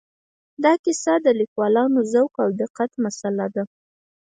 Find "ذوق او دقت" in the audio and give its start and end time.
2.13-2.91